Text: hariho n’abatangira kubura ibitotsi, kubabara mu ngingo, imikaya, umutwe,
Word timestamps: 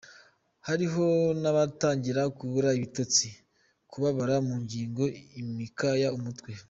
hariho 0.67 1.05
n’abatangira 1.41 2.21
kubura 2.37 2.69
ibitotsi, 2.77 3.27
kubabara 3.91 4.35
mu 4.47 4.55
ngingo, 4.63 5.03
imikaya, 5.41 6.07
umutwe, 6.17 6.51